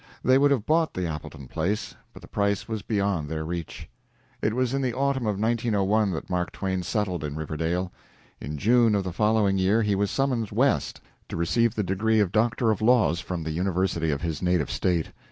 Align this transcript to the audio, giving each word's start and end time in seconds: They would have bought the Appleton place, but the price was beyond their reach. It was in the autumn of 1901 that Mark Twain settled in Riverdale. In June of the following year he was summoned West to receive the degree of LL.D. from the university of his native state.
They 0.23 0.39
would 0.39 0.49
have 0.49 0.65
bought 0.65 0.95
the 0.95 1.05
Appleton 1.05 1.47
place, 1.47 1.93
but 2.11 2.23
the 2.23 2.27
price 2.27 2.67
was 2.67 2.81
beyond 2.81 3.29
their 3.29 3.45
reach. 3.45 3.87
It 4.41 4.55
was 4.55 4.73
in 4.73 4.81
the 4.81 4.95
autumn 4.95 5.27
of 5.27 5.39
1901 5.39 6.09
that 6.13 6.27
Mark 6.27 6.51
Twain 6.51 6.81
settled 6.81 7.23
in 7.23 7.35
Riverdale. 7.35 7.91
In 8.39 8.57
June 8.57 8.95
of 8.95 9.03
the 9.03 9.13
following 9.13 9.59
year 9.59 9.83
he 9.83 9.93
was 9.93 10.09
summoned 10.09 10.49
West 10.49 11.01
to 11.29 11.37
receive 11.37 11.75
the 11.75 11.83
degree 11.83 12.19
of 12.19 12.35
LL.D. 12.35 13.21
from 13.21 13.43
the 13.43 13.51
university 13.51 14.09
of 14.09 14.23
his 14.23 14.41
native 14.41 14.71
state. 14.71 15.11